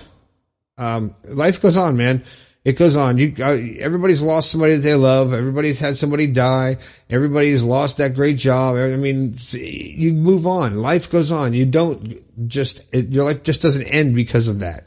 Um, 0.76 1.14
life 1.24 1.62
goes 1.62 1.76
on, 1.76 1.96
man. 1.96 2.24
It 2.68 2.76
goes 2.76 2.96
on. 2.96 3.16
You, 3.16 3.34
uh, 3.38 3.56
everybody's 3.80 4.20
lost 4.20 4.50
somebody 4.50 4.74
that 4.74 4.82
they 4.82 4.94
love. 4.94 5.32
Everybody's 5.32 5.78
had 5.78 5.96
somebody 5.96 6.26
die. 6.26 6.76
Everybody's 7.08 7.62
lost 7.62 7.96
that 7.96 8.14
great 8.14 8.36
job. 8.36 8.76
I 8.76 8.94
mean, 8.96 9.38
you 9.52 10.12
move 10.12 10.46
on. 10.46 10.82
Life 10.82 11.10
goes 11.10 11.32
on. 11.32 11.54
You 11.54 11.64
don't 11.64 12.46
just, 12.46 12.82
your 12.92 13.24
life 13.24 13.42
just 13.42 13.62
doesn't 13.62 13.84
end 13.84 14.14
because 14.14 14.48
of 14.48 14.58
that. 14.58 14.86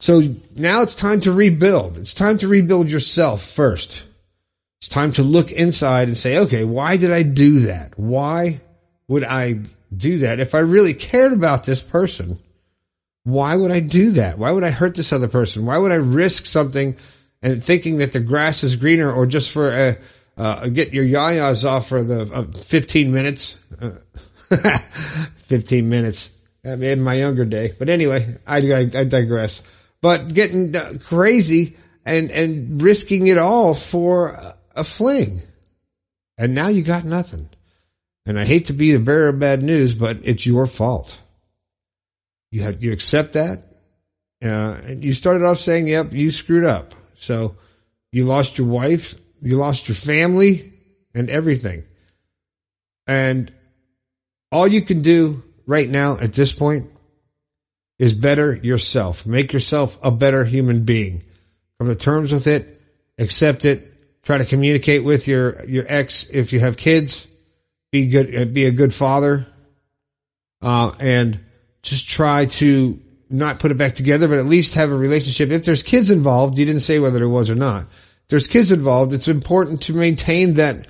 So 0.00 0.34
now 0.54 0.82
it's 0.82 0.94
time 0.94 1.22
to 1.22 1.32
rebuild. 1.32 1.96
It's 1.96 2.12
time 2.12 2.36
to 2.36 2.46
rebuild 2.46 2.90
yourself 2.90 3.42
first. 3.42 4.02
It's 4.82 4.88
time 4.90 5.12
to 5.12 5.22
look 5.22 5.50
inside 5.50 6.08
and 6.08 6.18
say, 6.18 6.36
okay, 6.36 6.64
why 6.64 6.98
did 6.98 7.10
I 7.10 7.22
do 7.22 7.60
that? 7.60 7.98
Why 7.98 8.60
would 9.08 9.24
I 9.24 9.60
do 9.96 10.18
that? 10.18 10.40
If 10.40 10.54
I 10.54 10.58
really 10.58 10.92
cared 10.92 11.32
about 11.32 11.64
this 11.64 11.80
person, 11.80 12.38
why 13.24 13.56
would 13.56 13.70
I 13.70 13.80
do 13.80 14.12
that? 14.12 14.38
Why 14.38 14.52
would 14.52 14.64
I 14.64 14.70
hurt 14.70 14.94
this 14.94 15.12
other 15.12 15.28
person? 15.28 15.64
Why 15.64 15.78
would 15.78 15.92
I 15.92 15.96
risk 15.96 16.46
something 16.46 16.96
and 17.42 17.64
thinking 17.64 17.98
that 17.98 18.12
the 18.12 18.20
grass 18.20 18.62
is 18.62 18.76
greener 18.76 19.10
or 19.10 19.26
just 19.26 19.50
for 19.50 19.70
a, 19.70 19.98
uh, 20.36 20.68
get 20.68 20.92
your 20.92 21.04
yayas 21.04 21.64
off 21.64 21.88
for 21.88 22.04
the 22.04 22.30
uh, 22.32 22.44
15 22.44 23.12
minutes? 23.12 23.56
Uh, 23.80 23.92
15 25.36 25.88
minutes 25.88 26.30
in 26.64 27.02
my 27.02 27.14
younger 27.14 27.44
day. 27.44 27.74
But 27.78 27.88
anyway, 27.88 28.36
I, 28.46 28.58
I, 28.58 28.80
I 28.94 29.04
digress. 29.04 29.62
But 30.02 30.34
getting 30.34 30.76
uh, 30.76 30.94
crazy 31.02 31.76
and, 32.04 32.30
and 32.30 32.80
risking 32.80 33.26
it 33.26 33.38
all 33.38 33.74
for 33.74 34.54
a 34.76 34.84
fling. 34.84 35.42
And 36.36 36.54
now 36.54 36.68
you 36.68 36.82
got 36.82 37.04
nothing. 37.04 37.48
And 38.26 38.38
I 38.38 38.44
hate 38.44 38.66
to 38.66 38.72
be 38.72 38.92
the 38.92 38.98
bearer 38.98 39.28
of 39.28 39.38
bad 39.38 39.62
news, 39.62 39.94
but 39.94 40.18
it's 40.22 40.46
your 40.46 40.66
fault. 40.66 41.18
You 42.54 42.62
have, 42.62 42.84
you 42.84 42.92
accept 42.92 43.32
that. 43.32 43.64
Uh, 44.42 44.76
and 44.86 45.04
you 45.04 45.12
started 45.12 45.44
off 45.44 45.58
saying, 45.58 45.88
yep, 45.88 46.12
you 46.12 46.30
screwed 46.30 46.64
up. 46.64 46.94
So 47.14 47.56
you 48.12 48.24
lost 48.24 48.58
your 48.58 48.66
wife, 48.66 49.14
you 49.42 49.56
lost 49.56 49.88
your 49.88 49.96
family 49.96 50.72
and 51.14 51.28
everything. 51.28 51.84
And 53.06 53.52
all 54.52 54.68
you 54.68 54.82
can 54.82 55.02
do 55.02 55.42
right 55.66 55.88
now 55.88 56.18
at 56.18 56.32
this 56.32 56.52
point 56.52 56.90
is 57.98 58.14
better 58.14 58.54
yourself. 58.54 59.26
Make 59.26 59.52
yourself 59.52 59.98
a 60.02 60.10
better 60.10 60.44
human 60.44 60.84
being. 60.84 61.24
Come 61.78 61.88
to 61.88 61.96
terms 61.96 62.30
with 62.30 62.46
it, 62.46 62.78
accept 63.18 63.64
it, 63.64 63.94
Try 64.24 64.38
to 64.38 64.44
communicate 64.46 65.04
with 65.04 65.28
your, 65.28 65.62
your 65.66 65.84
ex 65.86 66.24
if 66.30 66.52
you 66.52 66.60
have 66.60 66.78
kids. 66.78 67.26
Be 67.92 68.06
good, 68.06 68.54
be 68.54 68.64
a 68.64 68.70
good 68.70 68.94
father. 68.94 69.46
Uh, 70.62 70.92
and 70.98 71.43
just 71.84 72.08
try 72.08 72.46
to 72.46 73.00
not 73.30 73.58
put 73.58 73.70
it 73.70 73.78
back 73.78 73.94
together, 73.94 74.28
but 74.28 74.38
at 74.38 74.46
least 74.46 74.74
have 74.74 74.90
a 74.90 74.96
relationship. 74.96 75.50
If 75.50 75.64
there's 75.64 75.82
kids 75.82 76.10
involved, 76.10 76.58
you 76.58 76.64
didn't 76.64 76.82
say 76.82 76.98
whether 76.98 77.18
there 77.18 77.28
was 77.28 77.50
or 77.50 77.54
not. 77.54 77.82
If 77.82 78.28
there's 78.28 78.46
kids 78.46 78.72
involved, 78.72 79.12
it's 79.12 79.28
important 79.28 79.82
to 79.82 79.94
maintain 79.94 80.54
that 80.54 80.86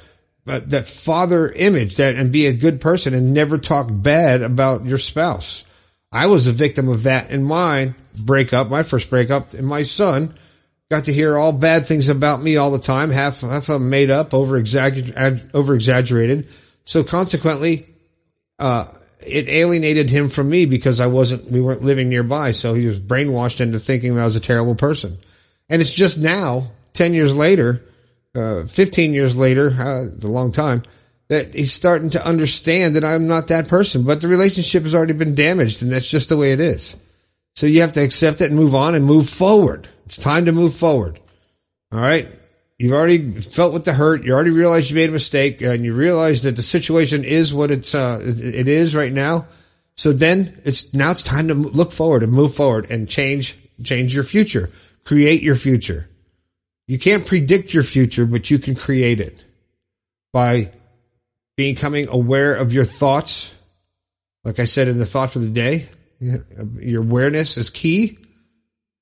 uh, 0.47 0.61
that 0.67 0.87
father 0.87 1.51
image 1.51 1.97
that 1.97 2.17
and 2.17 2.31
be 2.31 2.47
a 2.47 2.53
good 2.53 2.81
person 2.81 3.15
and 3.15 3.33
never 3.33 3.57
talk 3.57 3.89
bad 3.91 4.43
about 4.43 4.85
your 4.85 4.99
spouse. 4.99 5.65
I 6.13 6.27
was 6.27 6.47
a 6.47 6.53
victim 6.53 6.89
of 6.89 7.05
that 7.05 7.31
in 7.31 7.43
my 7.43 7.95
breakup, 8.23 8.69
my 8.69 8.83
first 8.83 9.11
breakup, 9.11 9.55
and 9.55 9.67
my 9.67 9.83
son 9.83 10.35
got 10.91 11.07
to 11.07 11.13
hear 11.13 11.37
all 11.37 11.51
bad 11.51 11.87
things 11.87 12.09
about 12.09 12.43
me 12.43 12.57
all 12.57 12.71
the 12.71 12.79
time, 12.79 13.11
half, 13.11 13.41
half 13.41 13.69
of 13.69 13.81
them 13.81 13.91
made 13.91 14.11
up, 14.11 14.35
over 14.35 14.57
exaggerated. 14.57 16.49
So 16.85 17.03
consequently, 17.03 17.89
uh, 18.59 18.87
it 19.27 19.49
alienated 19.49 20.11
him 20.11 20.29
from 20.29 20.49
me 20.49 20.67
because 20.67 21.01
I 21.01 21.07
wasn't, 21.07 21.51
we 21.51 21.61
weren't 21.61 21.83
living 21.83 22.09
nearby. 22.09 22.53
So 22.53 22.75
he 22.75 22.87
was 22.87 22.99
brainwashed 22.99 23.61
into 23.61 23.79
thinking 23.81 24.15
that 24.15 24.23
I 24.23 24.25
was 24.25 24.37
a 24.37 24.41
terrible 24.41 24.75
person. 24.75 25.19
And 25.69 25.81
it's 25.81 25.93
just 25.93 26.19
now, 26.19 26.71
10 26.95 27.15
years 27.15 27.37
later, 27.37 27.83
uh, 28.35 28.65
15 28.67 29.15
years 29.15 29.37
later, 29.37 29.71
uh, 29.71 30.15
it's 30.15 30.25
a 30.25 30.29
long 30.29 30.53
time, 30.53 30.83
that 31.29 31.55
he's 31.55 31.73
starting 31.73 32.11
to 32.11 32.25
understand 32.25 32.97
that 32.97 33.05
I'm 33.05 33.27
not 33.27 33.49
that 33.49 33.69
person, 33.69 34.05
but 34.05 34.21
the 34.21 34.29
relationship 34.29 34.83
has 34.83 34.95
already 34.95 35.15
been 35.15 35.35
damaged 35.35 35.83
and 35.83 35.91
that's 35.91 36.11
just 36.11 36.29
the 36.29 36.37
way 36.37 36.53
it 36.53 36.61
is. 36.61 36.95
So 37.57 37.67
you 37.67 37.81
have 37.81 37.93
to 37.93 38.03
accept 38.03 38.41
it 38.41 38.51
and 38.51 38.57
move 38.57 38.75
on 38.75 38.95
and 38.95 39.05
move 39.05 39.29
forward. 39.29 39.89
It's 40.07 40.17
time 40.17 40.47
to 40.47 40.53
move 40.53 40.75
forward. 40.75 41.21
All 41.93 42.01
right. 42.01 42.29
You've 42.79 42.93
already 42.93 43.41
felt 43.41 43.73
with 43.73 43.85
the 43.85 43.93
hurt. 43.93 44.25
You 44.25 44.33
already 44.33 44.51
realized 44.51 44.91
you 44.91 44.97
made 44.97 45.09
a 45.09 45.13
mistake 45.13 45.63
and 45.63 45.85
you 45.85 45.95
realize 45.95 46.43
that 46.43 46.57
the 46.57 46.63
situation 46.63 47.25
is 47.25 47.55
what 47.55 47.71
it's, 47.71 47.95
uh, 47.95 48.21
it 48.23 48.67
is 48.67 48.95
right 48.95 49.13
now. 49.13 49.47
So 49.97 50.13
then 50.13 50.61
it's, 50.65 50.93
now 50.93 51.13
it's 51.13 51.23
time 51.23 51.49
to 51.49 51.55
look 51.55 51.93
forward 51.93 52.25
and 52.25 52.33
move 52.33 52.57
forward 52.57 52.91
and 52.91 53.09
change, 53.09 53.57
change 53.85 54.13
your 54.13 54.25
future. 54.25 54.71
Create 55.05 55.43
your 55.43 55.55
future. 55.55 56.09
You 56.89 56.99
can't 56.99 57.25
predict 57.25 57.73
your 57.73 57.85
future, 57.85 58.27
but 58.27 58.51
you 58.51 58.59
can 58.59 58.75
create 58.75 59.21
it 59.21 59.39
by 60.33 60.73
becoming 61.57 62.09
aware 62.09 62.55
of 62.57 62.73
your 62.73 62.85
thoughts. 62.85 63.55
Like 64.43 64.59
I 64.59 64.65
said 64.65 64.89
in 64.89 64.99
the 64.99 65.07
thought 65.07 65.31
for 65.31 65.39
the 65.39 65.49
day, 65.49 65.89
your 66.21 67.03
awareness 67.03 67.57
is 67.57 67.71
key. 67.71 68.19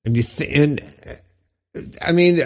And 0.05 0.15
you, 0.15 0.23
th- 0.23 0.57
and 0.57 1.19
I 2.01 2.11
mean, 2.11 2.43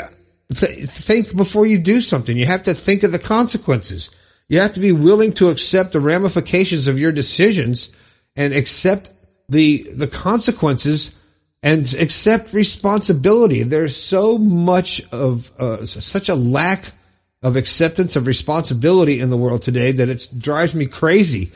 th- 0.53 0.89
think 0.89 1.35
before 1.35 1.65
you 1.65 1.77
do 1.77 2.01
something. 2.01 2.37
You 2.37 2.45
have 2.45 2.63
to 2.63 2.73
think 2.73 3.03
of 3.03 3.11
the 3.11 3.19
consequences. 3.19 4.09
You 4.49 4.61
have 4.61 4.73
to 4.73 4.79
be 4.79 4.91
willing 4.91 5.33
to 5.33 5.49
accept 5.49 5.91
the 5.91 5.99
ramifications 5.99 6.87
of 6.87 6.97
your 6.97 7.11
decisions 7.11 7.89
and 8.35 8.53
accept 8.53 9.11
the, 9.49 9.89
the 9.93 10.07
consequences 10.07 11.13
and 11.63 11.91
accept 11.95 12.53
responsibility. 12.53 13.63
There's 13.63 13.97
so 13.97 14.37
much 14.37 15.01
of, 15.11 15.51
uh, 15.59 15.85
such 15.85 16.29
a 16.29 16.35
lack 16.35 16.91
of 17.41 17.55
acceptance 17.55 18.15
of 18.15 18.27
responsibility 18.27 19.19
in 19.19 19.29
the 19.29 19.37
world 19.37 19.61
today 19.61 19.91
that 19.91 20.09
it 20.09 20.27
drives 20.37 20.73
me 20.73 20.85
crazy. 20.85 21.51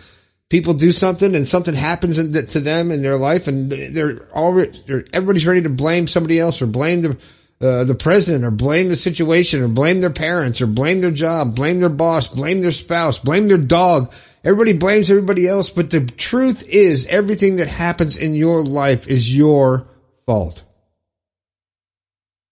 People 0.50 0.74
do 0.74 0.92
something 0.92 1.34
and 1.34 1.48
something 1.48 1.76
happens 1.76 2.18
to 2.18 2.60
them 2.60 2.92
in 2.92 3.02
their 3.02 3.16
life 3.16 3.48
and 3.48 3.72
they're 3.72 4.28
already, 4.34 4.78
everybody's 5.14 5.48
ready 5.48 5.62
to 5.62 5.70
blame 5.70 6.08
somebody 6.08 6.40
else 6.40 6.62
or 6.62 6.68
blame 6.68 7.02
the, 7.02 7.18
uh, 7.62 7.84
the 7.84 7.96
president 7.96 8.44
or 8.44 8.52
blame 8.52 8.90
the 8.90 8.96
situation 8.96 9.62
or 9.62 9.68
blame 9.68 10.02
their 10.02 10.10
parents 10.10 10.62
or 10.62 10.68
blame 10.68 11.02
their 11.02 11.12
job, 11.12 11.56
blame 11.56 11.80
their 11.80 11.90
boss, 11.90 12.28
blame 12.28 12.62
their 12.62 12.72
spouse, 12.72 13.20
blame 13.20 13.48
their 13.48 13.58
dog. 13.58 14.12
Everybody 14.44 14.74
blames 14.74 15.12
everybody 15.12 15.48
else, 15.48 15.70
but 15.70 15.92
the 15.92 16.02
truth 16.02 16.64
is 16.68 17.06
everything 17.06 17.58
that 17.58 17.68
happens 17.68 18.18
in 18.18 18.34
your 18.34 18.64
life 18.64 19.08
is 19.08 19.36
your 19.36 19.88
fault. 20.26 20.64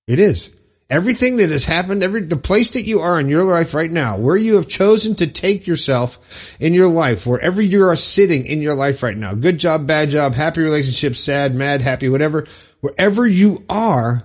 It 0.08 0.20
is. 0.20 0.52
Everything 0.92 1.38
that 1.38 1.50
has 1.50 1.66
happened, 1.66 2.02
every, 2.02 2.22
the 2.22 2.36
place 2.36 2.72
that 2.72 2.88
you 2.88 3.02
are 3.02 3.20
in 3.20 3.30
your 3.30 3.44
life 3.44 3.76
right 3.76 3.92
now, 3.92 4.18
where 4.18 4.38
you 4.38 4.56
have 4.56 4.68
chosen 4.68 5.16
to 5.16 5.28
take 5.28 5.68
yourself 5.68 6.56
in 6.60 6.74
your 6.74 6.88
life, 6.88 7.28
wherever 7.28 7.62
you 7.62 7.88
are 7.88 7.96
sitting 7.96 8.46
in 8.48 8.62
your 8.62 8.74
life 8.74 9.04
right 9.04 9.18
now, 9.18 9.34
good 9.34 9.60
job, 9.60 9.86
bad 9.86 10.10
job, 10.10 10.34
happy 10.34 10.62
relationship, 10.62 11.16
sad, 11.16 11.54
mad, 11.54 11.82
happy, 11.82 12.10
whatever, 12.10 12.48
wherever 12.82 13.26
you 13.26 13.64
are 13.70 14.24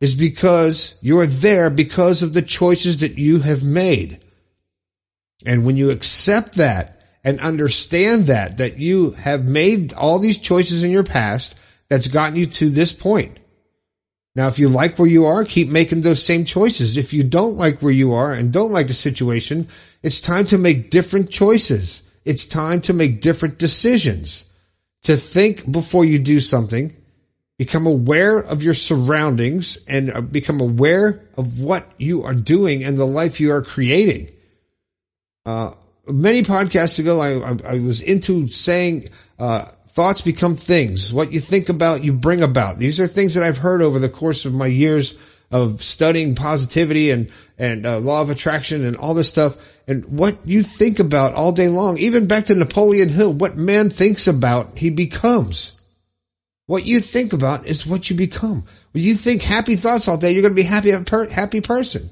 is 0.00 0.14
because 0.14 0.94
you're 1.00 1.26
there 1.26 1.70
because 1.70 2.22
of 2.22 2.32
the 2.32 2.42
choices 2.42 2.98
that 2.98 3.18
you 3.18 3.40
have 3.40 3.62
made. 3.62 4.24
And 5.44 5.64
when 5.64 5.76
you 5.76 5.90
accept 5.90 6.54
that 6.54 7.00
and 7.24 7.40
understand 7.40 8.26
that, 8.26 8.58
that 8.58 8.78
you 8.78 9.12
have 9.12 9.44
made 9.44 9.92
all 9.92 10.18
these 10.18 10.38
choices 10.38 10.84
in 10.84 10.90
your 10.90 11.04
past 11.04 11.54
that's 11.88 12.08
gotten 12.08 12.36
you 12.36 12.46
to 12.46 12.70
this 12.70 12.92
point 12.92 13.38
now, 14.36 14.48
if 14.48 14.58
you 14.58 14.68
like 14.68 14.98
where 14.98 15.08
you 15.08 15.24
are, 15.24 15.46
keep 15.46 15.70
making 15.70 16.02
those 16.02 16.22
same 16.22 16.44
choices. 16.44 16.98
If 16.98 17.14
you 17.14 17.24
don't 17.24 17.56
like 17.56 17.80
where 17.80 17.92
you 17.92 18.12
are 18.12 18.32
and 18.32 18.52
don't 18.52 18.70
like 18.70 18.86
the 18.86 18.94
situation, 18.94 19.66
it's 20.02 20.20
time 20.20 20.44
to 20.48 20.58
make 20.58 20.90
different 20.90 21.30
choices. 21.30 22.02
It's 22.26 22.46
time 22.46 22.82
to 22.82 22.92
make 22.92 23.22
different 23.22 23.58
decisions. 23.58 24.44
To 25.04 25.16
think 25.16 25.72
before 25.72 26.04
you 26.04 26.18
do 26.18 26.38
something, 26.38 26.94
become 27.58 27.86
aware 27.86 28.38
of 28.38 28.62
your 28.62 28.74
surroundings 28.74 29.78
and 29.86 30.12
uh, 30.12 30.20
become 30.20 30.60
aware 30.60 31.22
of 31.36 31.58
what 31.60 31.90
you 31.96 32.22
are 32.22 32.34
doing 32.34 32.84
and 32.84 32.98
the 32.98 33.06
life 33.06 33.40
you 33.40 33.52
are 33.52 33.62
creating. 33.62 34.28
Uh, 35.46 35.72
many 36.06 36.42
podcasts 36.42 36.98
ago, 36.98 37.20
I, 37.20 37.52
I, 37.52 37.74
I 37.76 37.78
was 37.78 38.00
into 38.00 38.48
saying, 38.48 39.08
uh, 39.38 39.66
Thoughts 39.96 40.20
become 40.20 40.56
things. 40.56 41.10
What 41.10 41.32
you 41.32 41.40
think 41.40 41.70
about, 41.70 42.04
you 42.04 42.12
bring 42.12 42.42
about. 42.42 42.78
These 42.78 43.00
are 43.00 43.06
things 43.06 43.32
that 43.32 43.42
I've 43.42 43.56
heard 43.56 43.80
over 43.80 43.98
the 43.98 44.10
course 44.10 44.44
of 44.44 44.52
my 44.52 44.66
years 44.66 45.16
of 45.50 45.82
studying 45.82 46.34
positivity 46.34 47.10
and, 47.10 47.32
and 47.56 47.86
uh, 47.86 47.96
law 47.96 48.20
of 48.20 48.28
attraction 48.28 48.84
and 48.84 48.94
all 48.94 49.14
this 49.14 49.30
stuff. 49.30 49.56
And 49.88 50.04
what 50.04 50.36
you 50.44 50.62
think 50.62 50.98
about 50.98 51.32
all 51.32 51.50
day 51.50 51.68
long, 51.68 51.96
even 51.96 52.26
back 52.26 52.44
to 52.46 52.54
Napoleon 52.54 53.08
Hill, 53.08 53.32
what 53.32 53.56
man 53.56 53.88
thinks 53.88 54.26
about, 54.26 54.76
he 54.76 54.90
becomes. 54.90 55.72
What 56.66 56.84
you 56.84 57.00
think 57.00 57.32
about 57.32 57.66
is 57.66 57.86
what 57.86 58.10
you 58.10 58.16
become. 58.16 58.64
When 58.92 59.04
you 59.04 59.14
think 59.14 59.42
happy 59.42 59.76
thoughts 59.76 60.08
all 60.08 60.16
day, 60.16 60.32
you're 60.32 60.42
going 60.42 60.54
to 60.54 60.62
be 60.62 60.68
happy, 60.68 60.90
happy 61.30 61.60
person. 61.60 62.10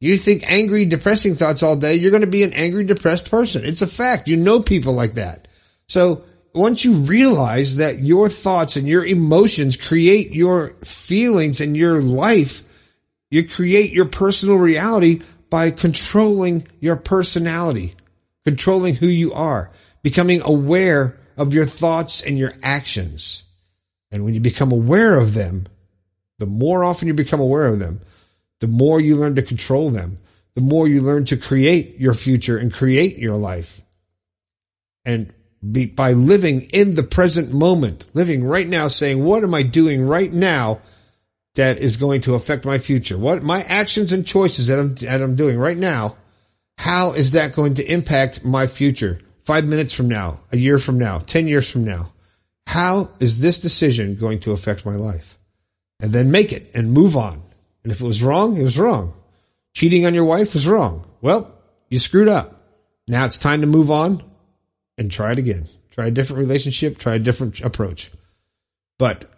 You 0.00 0.16
think 0.16 0.50
angry, 0.50 0.86
depressing 0.86 1.34
thoughts 1.34 1.62
all 1.62 1.76
day, 1.76 1.96
you're 1.96 2.10
going 2.10 2.22
to 2.22 2.26
be 2.26 2.42
an 2.42 2.54
angry, 2.54 2.84
depressed 2.84 3.30
person. 3.30 3.66
It's 3.66 3.82
a 3.82 3.86
fact. 3.86 4.28
You 4.28 4.36
know 4.38 4.60
people 4.60 4.94
like 4.94 5.14
that. 5.14 5.46
So 5.88 6.24
once 6.54 6.82
you 6.84 6.94
realize 6.94 7.76
that 7.76 7.98
your 7.98 8.30
thoughts 8.30 8.76
and 8.76 8.88
your 8.88 9.04
emotions 9.04 9.76
create 9.76 10.32
your 10.32 10.70
feelings 10.84 11.60
and 11.60 11.76
your 11.76 12.00
life, 12.00 12.62
you 13.30 13.46
create 13.46 13.92
your 13.92 14.06
personal 14.06 14.56
reality 14.56 15.20
by 15.50 15.70
controlling 15.70 16.66
your 16.80 16.96
personality, 16.96 17.94
controlling 18.44 18.94
who 18.94 19.08
you 19.08 19.34
are, 19.34 19.70
becoming 20.02 20.40
aware 20.42 21.18
of 21.36 21.52
your 21.52 21.66
thoughts 21.66 22.22
and 22.22 22.38
your 22.38 22.54
actions. 22.62 23.44
And 24.10 24.24
when 24.24 24.34
you 24.34 24.40
become 24.40 24.72
aware 24.72 25.16
of 25.16 25.34
them, 25.34 25.66
the 26.38 26.46
more 26.46 26.84
often 26.84 27.08
you 27.08 27.14
become 27.14 27.40
aware 27.40 27.66
of 27.66 27.78
them, 27.78 28.00
the 28.60 28.66
more 28.66 29.00
you 29.00 29.16
learn 29.16 29.34
to 29.36 29.42
control 29.42 29.90
them, 29.90 30.18
the 30.54 30.60
more 30.60 30.88
you 30.88 31.00
learn 31.00 31.24
to 31.26 31.36
create 31.36 31.98
your 31.98 32.14
future 32.14 32.58
and 32.58 32.72
create 32.72 33.18
your 33.18 33.36
life. 33.36 33.80
And 35.04 35.32
be, 35.68 35.86
by 35.86 36.12
living 36.12 36.62
in 36.62 36.94
the 36.94 37.02
present 37.02 37.52
moment, 37.52 38.04
living 38.14 38.44
right 38.44 38.66
now, 38.66 38.88
saying, 38.88 39.22
what 39.22 39.42
am 39.42 39.54
I 39.54 39.62
doing 39.62 40.06
right 40.06 40.32
now 40.32 40.80
that 41.54 41.78
is 41.78 41.96
going 41.96 42.22
to 42.22 42.34
affect 42.34 42.64
my 42.64 42.78
future? 42.78 43.18
What 43.18 43.42
my 43.42 43.62
actions 43.62 44.12
and 44.12 44.26
choices 44.26 44.66
that 44.68 44.78
I'm, 44.78 44.94
that 44.96 45.22
I'm 45.22 45.36
doing 45.36 45.58
right 45.58 45.76
now, 45.76 46.16
how 46.78 47.12
is 47.12 47.32
that 47.32 47.54
going 47.54 47.74
to 47.74 47.84
impact 47.84 48.44
my 48.44 48.66
future? 48.66 49.20
Five 49.44 49.64
minutes 49.64 49.92
from 49.92 50.08
now, 50.08 50.40
a 50.52 50.56
year 50.56 50.78
from 50.78 50.98
now, 50.98 51.18
10 51.18 51.46
years 51.46 51.68
from 51.68 51.84
now. 51.84 52.12
How 52.70 53.10
is 53.18 53.40
this 53.40 53.58
decision 53.58 54.14
going 54.14 54.38
to 54.40 54.52
affect 54.52 54.86
my 54.86 54.94
life? 54.94 55.36
And 55.98 56.12
then 56.12 56.30
make 56.30 56.52
it 56.52 56.70
and 56.72 56.92
move 56.92 57.16
on. 57.16 57.42
And 57.82 57.90
if 57.90 58.00
it 58.00 58.04
was 58.04 58.22
wrong, 58.22 58.56
it 58.56 58.62
was 58.62 58.78
wrong. 58.78 59.12
Cheating 59.74 60.06
on 60.06 60.14
your 60.14 60.24
wife 60.24 60.54
was 60.54 60.68
wrong. 60.68 61.04
Well, 61.20 61.52
you 61.88 61.98
screwed 61.98 62.28
up. 62.28 62.62
Now 63.08 63.24
it's 63.24 63.38
time 63.38 63.62
to 63.62 63.66
move 63.66 63.90
on 63.90 64.22
and 64.96 65.10
try 65.10 65.32
it 65.32 65.38
again. 65.38 65.68
Try 65.90 66.06
a 66.06 66.10
different 66.12 66.38
relationship, 66.38 66.98
try 66.98 67.16
a 67.16 67.18
different 67.18 67.60
approach. 67.60 68.12
But 69.00 69.28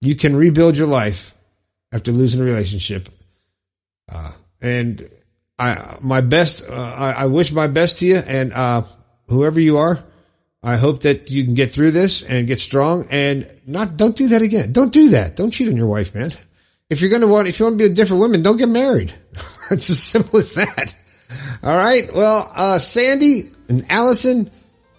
you 0.00 0.16
can 0.16 0.34
rebuild 0.34 0.76
your 0.76 0.88
life 0.88 1.36
after 1.92 2.10
losing 2.10 2.40
a 2.40 2.44
relationship. 2.44 3.10
Uh, 4.10 4.32
and 4.60 5.08
I, 5.56 5.98
my 6.00 6.20
best, 6.20 6.68
uh, 6.68 6.74
I, 6.74 7.12
I, 7.12 7.26
wish 7.26 7.52
my 7.52 7.68
best 7.68 7.98
to 7.98 8.06
you 8.06 8.16
and, 8.16 8.52
uh, 8.52 8.82
whoever 9.28 9.60
you 9.60 9.78
are, 9.78 10.02
I 10.64 10.76
hope 10.76 11.00
that 11.00 11.30
you 11.30 11.44
can 11.44 11.52
get 11.52 11.72
through 11.72 11.90
this 11.90 12.22
and 12.22 12.46
get 12.46 12.58
strong 12.58 13.06
and 13.10 13.46
not, 13.66 13.98
don't 13.98 14.16
do 14.16 14.28
that 14.28 14.40
again. 14.40 14.72
Don't 14.72 14.94
do 14.94 15.10
that. 15.10 15.36
Don't 15.36 15.50
cheat 15.50 15.68
on 15.68 15.76
your 15.76 15.86
wife, 15.86 16.14
man. 16.14 16.32
If 16.88 17.02
you're 17.02 17.10
going 17.10 17.20
to 17.20 17.28
want, 17.28 17.48
if 17.48 17.58
you 17.58 17.66
want 17.66 17.78
to 17.78 17.84
be 17.86 17.92
a 17.92 17.94
different 17.94 18.20
woman, 18.20 18.42
don't 18.42 18.56
get 18.56 18.70
married. 18.70 19.12
it's 19.70 19.90
as 19.90 20.02
simple 20.02 20.38
as 20.38 20.54
that. 20.54 20.96
All 21.62 21.76
right. 21.76 22.12
Well, 22.12 22.50
uh, 22.54 22.78
Sandy 22.78 23.50
and 23.68 23.84
Allison, 23.90 24.50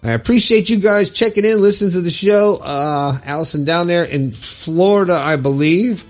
I 0.04 0.12
appreciate 0.12 0.70
you 0.70 0.76
guys 0.76 1.10
checking 1.10 1.44
in, 1.44 1.60
listening 1.60 1.90
to 1.92 2.00
the 2.00 2.12
show. 2.12 2.58
Uh, 2.58 3.18
Allison 3.24 3.64
down 3.64 3.88
there 3.88 4.04
in 4.04 4.30
Florida, 4.30 5.16
I 5.16 5.34
believe. 5.34 6.04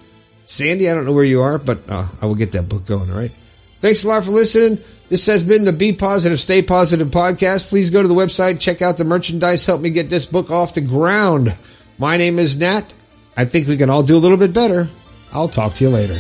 Sandy, 0.45 0.91
I 0.91 0.95
don't 0.95 1.07
know 1.07 1.13
where 1.13 1.25
you 1.25 1.41
are, 1.41 1.57
but 1.57 1.89
uh, 1.89 2.07
I 2.21 2.27
will 2.27 2.35
get 2.35 2.53
that 2.53 2.69
book 2.69 2.85
going. 2.85 3.11
All 3.11 3.17
right. 3.17 3.33
Thanks 3.81 4.05
a 4.05 4.09
lot 4.09 4.25
for 4.25 4.33
listening. 4.33 4.85
This 5.09 5.27
has 5.27 5.45
been 5.45 5.65
the 5.65 5.73
Be 5.73 5.93
Positive, 5.93 6.41
Stay 6.41 6.63
Positive 6.63 7.07
podcast. 7.09 7.69
Please 7.69 7.91
go 7.91 8.03
to 8.03 8.09
the 8.09 8.15
website, 8.15 8.59
check 8.59 8.83
out 8.83 8.97
the 8.97 9.05
merchandise, 9.05 9.65
help 9.65 9.81
me 9.81 9.91
get 9.91 10.11
this 10.11 10.27
book 10.27 10.51
off 10.51 10.75
the 10.75 10.81
ground. 10.81 11.57
My 11.97 12.17
name 12.17 12.41
is 12.41 12.57
Nat. 12.57 12.93
I 13.37 13.45
think 13.45 13.69
we 13.69 13.77
can 13.77 13.89
all 13.89 14.03
do 14.03 14.17
a 14.17 14.19
little 14.19 14.37
bit 14.37 14.53
better. 14.53 14.91
I'll 15.33 15.49
talk 15.49 15.75
to 15.75 15.85
you 15.85 15.91
later. 15.91 16.19